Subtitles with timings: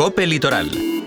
[0.00, 0.99] Cope Litoral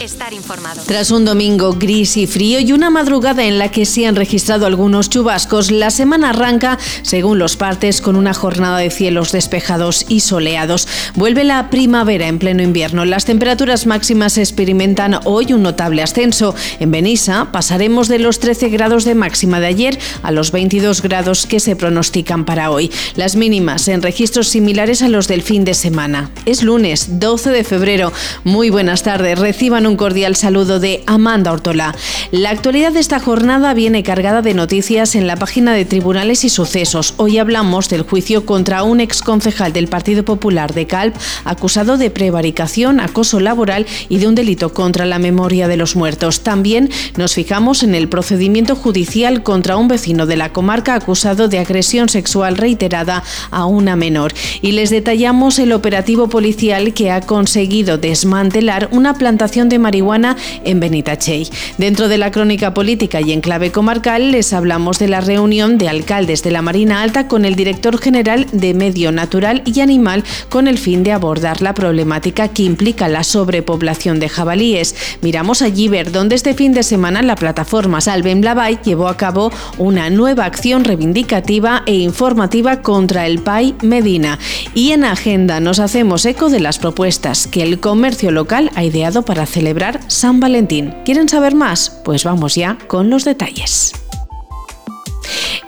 [0.00, 0.82] estar informado.
[0.86, 4.66] Tras un domingo gris y frío y una madrugada en la que se han registrado
[4.66, 10.20] algunos chubascos, la semana arranca, según los partes, con una jornada de cielos despejados y
[10.20, 10.88] soleados.
[11.14, 13.04] Vuelve la primavera en pleno invierno.
[13.04, 16.54] Las temperaturas máximas experimentan hoy un notable ascenso.
[16.80, 21.46] En Benissa pasaremos de los 13 grados de máxima de ayer a los 22 grados
[21.46, 22.90] que se pronostican para hoy.
[23.14, 26.30] Las mínimas en registros similares a los del fin de semana.
[26.44, 28.12] Es lunes 12 de febrero.
[28.44, 29.38] Muy buenas tardes.
[29.38, 31.94] Reciban un cordial saludo de Amanda Ortola.
[32.30, 36.48] La actualidad de esta jornada viene cargada de noticias en la página de Tribunales y
[36.48, 37.14] Sucesos.
[37.16, 43.00] Hoy hablamos del juicio contra un exconcejal del Partido Popular de Calp acusado de prevaricación,
[43.00, 46.40] acoso laboral y de un delito contra la memoria de los muertos.
[46.40, 51.58] También nos fijamos en el procedimiento judicial contra un vecino de la comarca acusado de
[51.58, 54.32] agresión sexual reiterada a una menor.
[54.62, 60.80] Y les detallamos el operativo policial que ha conseguido desmantelar una plantación de marihuana en
[60.80, 61.48] Benitachey.
[61.78, 65.88] Dentro de la crónica política y en clave comarcal les hablamos de la reunión de
[65.88, 70.68] alcaldes de la Marina Alta con el director general de Medio Natural y Animal con
[70.68, 74.94] el fin de abordar la problemática que implica la sobrepoblación de jabalíes.
[75.22, 79.52] Miramos allí ver dónde este fin de semana la plataforma Salven Blavay llevó a cabo
[79.78, 84.38] una nueva acción reivindicativa e informativa contra el PAI Medina.
[84.74, 89.22] Y en agenda nos hacemos eco de las propuestas que el comercio local ha ideado
[89.22, 89.65] para celebrar
[90.06, 90.94] San Valentín.
[91.04, 92.00] ¿Quieren saber más?
[92.04, 94.05] Pues vamos ya con los detalles.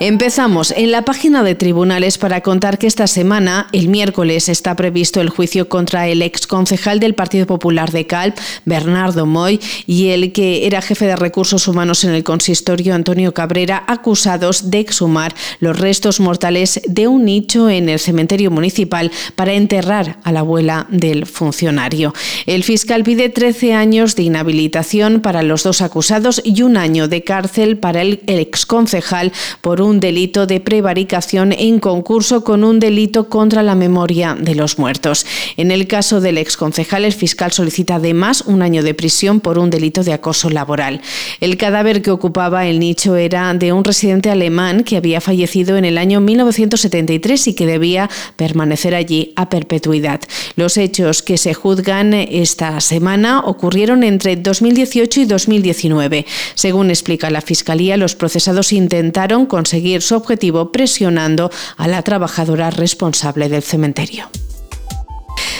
[0.00, 5.20] Empezamos en la página de tribunales para contar que esta semana, el miércoles, está previsto
[5.20, 10.30] el juicio contra el ex concejal del Partido Popular de Calp, Bernardo Moy, y el
[10.30, 15.76] que era jefe de recursos humanos en el consistorio, Antonio Cabrera, acusados de exhumar los
[15.76, 21.26] restos mortales de un nicho en el cementerio municipal para enterrar a la abuela del
[21.26, 22.14] funcionario.
[22.46, 27.24] El fiscal pide 13 años de inhabilitación para los dos acusados y un año de
[27.24, 33.28] cárcel para el exconcejal por un un delito de prevaricación en concurso con un delito
[33.28, 35.26] contra la memoria de los muertos.
[35.56, 39.70] En el caso del exconcejal, el fiscal solicita además un año de prisión por un
[39.70, 41.00] delito de acoso laboral.
[41.40, 45.84] El cadáver que ocupaba el nicho era de un residente alemán que había fallecido en
[45.84, 50.20] el año 1973 y que debía permanecer allí a perpetuidad.
[50.56, 56.26] Los hechos que se juzgan esta semana ocurrieron entre 2018 y 2019.
[56.54, 62.70] Según explica la Fiscalía, los procesados intentaron conseguir conseguir su objetivo presionando a la trabajadora
[62.70, 64.28] responsable del cementerio.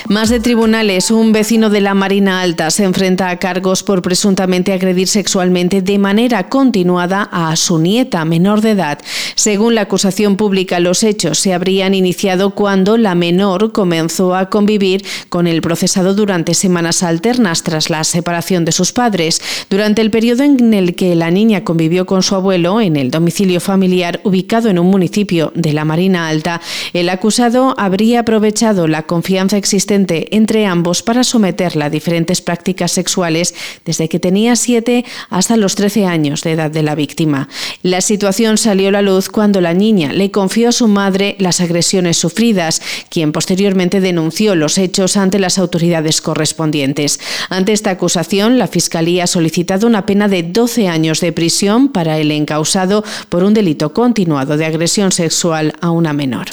[0.07, 4.73] Más de tribunales, un vecino de la Marina Alta se enfrenta a cargos por presuntamente
[4.73, 8.99] agredir sexualmente de manera continuada a su nieta menor de edad.
[9.35, 15.05] Según la acusación pública, los hechos se habrían iniciado cuando la menor comenzó a convivir
[15.29, 19.41] con el procesado durante semanas alternas tras la separación de sus padres.
[19.69, 23.61] Durante el periodo en el que la niña convivió con su abuelo en el domicilio
[23.61, 26.61] familiar ubicado en un municipio de la Marina Alta,
[26.93, 33.55] el acusado habría aprovechado la confianza existente entre ambos para someterla a diferentes prácticas sexuales
[33.85, 37.49] desde que tenía 7 hasta los 13 años de edad de la víctima.
[37.83, 41.61] La situación salió a la luz cuando la niña le confió a su madre las
[41.61, 47.21] agresiones sufridas, quien posteriormente denunció los hechos ante las autoridades correspondientes.
[47.49, 52.19] Ante esta acusación, la Fiscalía ha solicitado una pena de 12 años de prisión para
[52.19, 56.49] el encausado por un delito continuado de agresión sexual a una menor.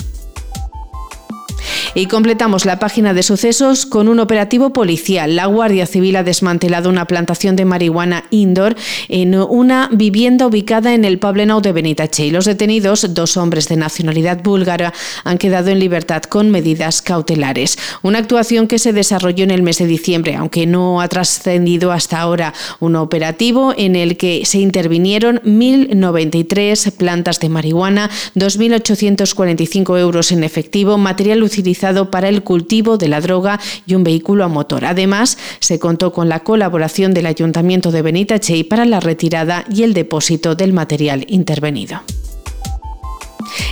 [1.94, 5.36] Y completamos la página de sucesos con un operativo policial.
[5.36, 8.76] La Guardia Civil ha desmantelado una plantación de marihuana indoor
[9.10, 12.32] en una vivienda ubicada en el Poblenou de Benitache.
[12.32, 14.94] Los detenidos, dos hombres de nacionalidad búlgara,
[15.24, 17.78] han quedado en libertad con medidas cautelares.
[18.02, 22.20] Una actuación que se desarrolló en el mes de diciembre, aunque no ha trascendido hasta
[22.20, 22.54] ahora.
[22.80, 30.98] Un operativo en el que se intervinieron 1.093 plantas de marihuana, 2.845 euros en efectivo,
[30.98, 34.86] material utilizado para el cultivo de la droga y un vehículo a motor.
[34.86, 39.94] Además, se contó con la colaboración del Ayuntamiento de Benitachey para la retirada y el
[39.94, 42.02] depósito del material intervenido.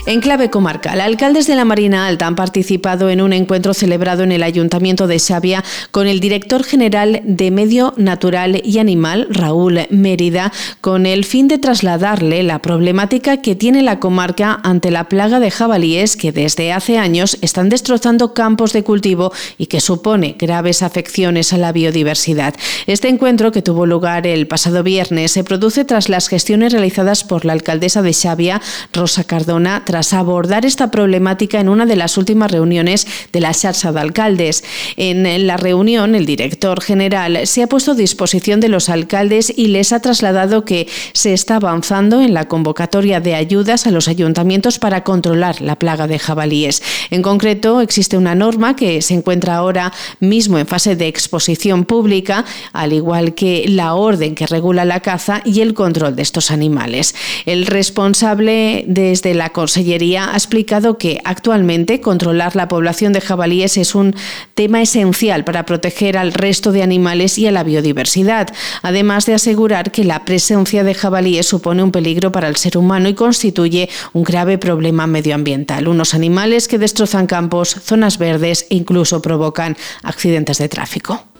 [0.06, 4.34] En clave comarcal, alcaldes de la Marina Alta han participado en un encuentro celebrado en
[4.34, 10.52] el Ayuntamiento de Xavia con el director general de Medio Natural y Animal, Raúl Mérida,
[10.82, 15.52] con el fin de trasladarle la problemática que tiene la comarca ante la plaga de
[15.52, 21.54] jabalíes que desde hace años están destrozando campos de cultivo y que supone graves afecciones
[21.54, 22.56] a la biodiversidad.
[22.88, 27.46] Este encuentro, que tuvo lugar el pasado viernes, se produce tras las gestiones realizadas por
[27.46, 28.62] la alcaldesa de Xavia,
[28.92, 33.92] Rosa Cardona, tras abordar esta problemática en una de las últimas reuniones de la Xarxa
[33.92, 34.64] de Alcaldes.
[34.98, 39.68] En la reunión, el director general se ha puesto a disposición de los alcaldes y
[39.68, 44.80] les ha trasladado que se está avanzando en la convocatoria de ayudas a los ayuntamientos
[44.80, 46.82] para controlar la plaga de jabalíes.
[47.12, 52.46] En concreto, existe una norma que se encuentra ahora mismo en fase de exposición pública,
[52.72, 57.14] al igual que la orden que regula la caza y el control de estos animales.
[57.46, 59.52] El responsable desde la
[59.84, 64.16] Consellería ha explicado que actualmente controlar la población de jabalíes es un
[64.54, 68.48] tema esencial para proteger al resto de animales y a la biodiversidad,
[68.82, 73.10] además de asegurar que la presencia de jabalíes supone un peligro para el ser humano
[73.10, 75.90] y constituye un grave problema medioambiental.
[75.90, 81.33] Unos animales que destrozan campos, zonas verdes e incluso provocan accidentes de tráfico.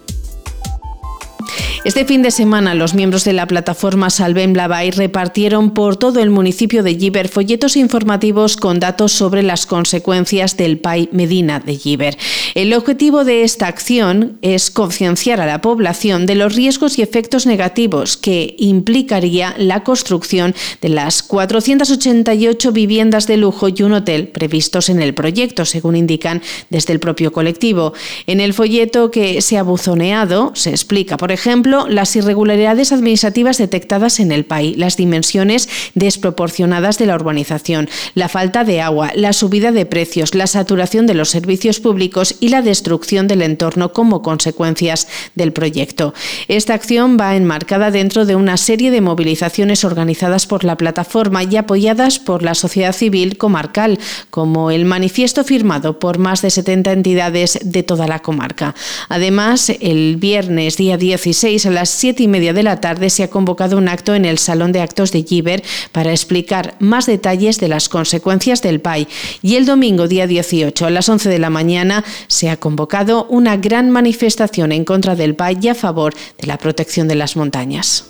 [1.86, 6.30] Este fin de semana, los miembros de la plataforma Salven Blavay repartieron por todo el
[6.30, 12.18] municipio de Giver folletos informativos con datos sobre las consecuencias del PAI Medina de Giver.
[12.56, 17.46] El objetivo de esta acción es concienciar a la población de los riesgos y efectos
[17.46, 24.88] negativos que implicaría la construcción de las 488 viviendas de lujo y un hotel previstos
[24.88, 27.92] en el proyecto, según indican desde el propio colectivo.
[28.26, 34.20] En el folleto que se ha buzoneado se explica, por ejemplo, las irregularidades administrativas detectadas
[34.20, 39.72] en el país, las dimensiones desproporcionadas de la urbanización, la falta de agua, la subida
[39.72, 45.08] de precios, la saturación de los servicios públicos y la destrucción del entorno como consecuencias
[45.36, 46.14] del proyecto.
[46.48, 51.58] Esta acción va enmarcada dentro de una serie de movilizaciones organizadas por la plataforma y
[51.58, 54.00] apoyadas por la sociedad civil comarcal,
[54.30, 58.76] como el manifiesto firmado por más de 70 entidades de toda la comarca.
[59.10, 63.30] Además, el viernes día 16 a las siete y media de la tarde se ha
[63.30, 67.68] convocado un acto en el Salón de Actos de Giver para explicar más detalles de
[67.68, 69.08] las consecuencias del PAI.
[69.42, 73.58] Y el domingo, día 18, a las 11 de la mañana, se ha convocado una
[73.58, 78.06] gran manifestación en contra del PAI y a favor de la protección de las montañas.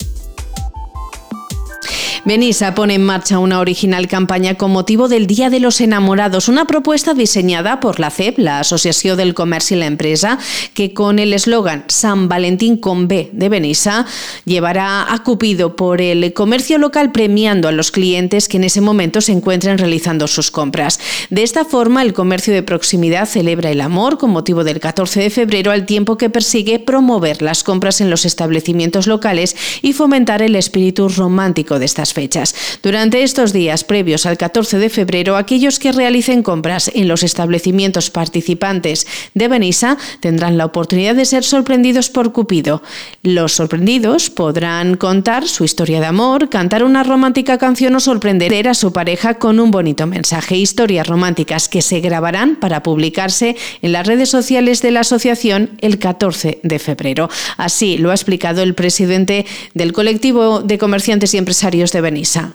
[2.26, 6.64] Benissa pone en marcha una original campaña con motivo del Día de los Enamorados, una
[6.64, 10.40] propuesta diseñada por la CEP, la Asociación del Comercio y la Empresa,
[10.74, 14.06] que con el eslogan San Valentín con B de Benissa
[14.46, 19.20] llevará a Cupido por el comercio local premiando a los clientes que en ese momento
[19.20, 21.02] se encuentren realizando sus compras.
[21.30, 25.30] De esta forma, el comercio de proximidad celebra el amor con motivo del 14 de
[25.30, 30.56] febrero al tiempo que persigue promover las compras en los establecimientos locales y fomentar el
[30.56, 32.56] espíritu romántico de estas fechas.
[32.82, 38.10] Durante estos días previos al 14 de febrero, aquellos que realicen compras en los establecimientos
[38.10, 42.82] participantes de Benissa tendrán la oportunidad de ser sorprendidos por Cupido.
[43.24, 48.74] Los sorprendidos podrán contar su historia de amor, cantar una romántica canción o sorprender a
[48.74, 50.58] su pareja con un bonito mensaje.
[50.58, 55.98] Historias románticas que se grabarán para publicarse en las redes sociales de la asociación el
[55.98, 57.30] 14 de febrero.
[57.58, 62.02] Así lo ha explicado el presidente del colectivo de comerciantes y empresarios de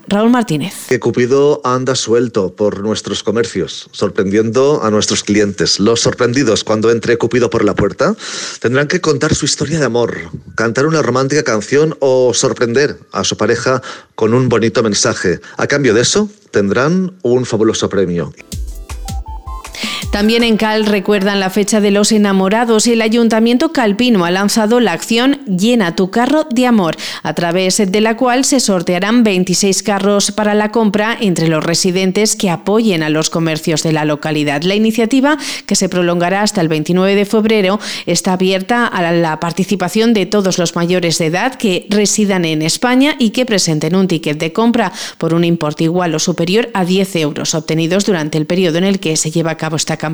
[0.08, 0.74] Raúl Martínez.
[0.88, 5.80] Que Cupido anda suelto por nuestros comercios, sorprendiendo a nuestros clientes.
[5.80, 8.14] Los sorprendidos cuando entre Cupido por la puerta
[8.60, 10.18] tendrán que contar su historia de amor,
[10.54, 13.80] cantar una romántica canción o sorprender a su pareja
[14.14, 15.40] con un bonito mensaje.
[15.56, 18.32] A cambio de eso, tendrán un fabuloso premio.
[20.18, 24.80] También en Cal recuerdan la fecha de los enamorados y el Ayuntamiento Calpino ha lanzado
[24.80, 29.84] la acción Llena tu carro de amor, a través de la cual se sortearán 26
[29.84, 34.62] carros para la compra entre los residentes que apoyen a los comercios de la localidad.
[34.62, 40.14] La iniciativa, que se prolongará hasta el 29 de febrero, está abierta a la participación
[40.14, 44.36] de todos los mayores de edad que residan en España y que presenten un ticket
[44.36, 48.78] de compra por un importe igual o superior a 10 euros obtenidos durante el periodo
[48.78, 50.07] en el que se lleva a cabo esta campaña.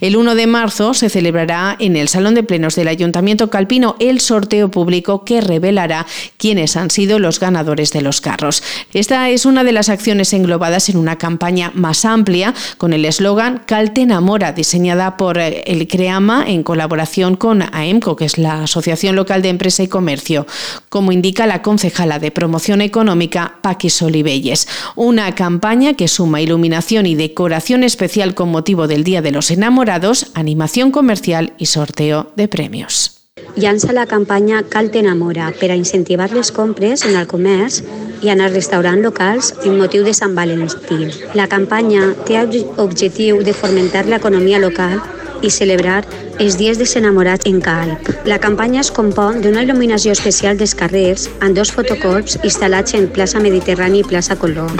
[0.00, 4.20] El 1 de marzo se celebrará en el Salón de Plenos del Ayuntamiento Calpino el
[4.20, 8.62] sorteo público que revelará quiénes han sido los ganadores de los carros.
[8.92, 13.62] Esta es una de las acciones englobadas en una campaña más amplia con el eslogan
[13.66, 19.16] Calte enamora, diseñada por eh, el CREAMA en colaboración con AEMCO, que es la Asociación
[19.16, 20.46] Local de Empresa y Comercio,
[20.88, 24.68] como indica la concejala de Promoción Económica, Paquis Olivelles.
[24.96, 30.32] Una campaña que suma iluminación y decoración especial con motivo del Día de los Enamorados,
[30.32, 33.20] animación comercial i sorteo de premios.
[33.54, 37.82] Llança la campanya Cal t'enamora per a incentivar les compres en el comerç
[38.24, 41.10] i en els restaurants locals en motiu de Sant Valentí.
[41.36, 42.40] La campanya té
[42.80, 44.96] objectiu de fomentar l'economia local
[45.44, 46.00] i celebrar
[46.40, 48.10] els dies dels enamorats en Calp.
[48.28, 53.42] La campanya es compon d'una il·luminació especial dels carrers amb dos fotocorps instal·lats en plaça
[53.44, 54.74] Mediterrani i plaça Colón.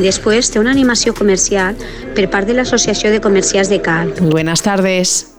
[0.00, 1.76] Després té una animació comercial
[2.16, 4.20] per part de l'Associació de Comerciants de Calp.
[4.30, 5.29] Buenas tardes.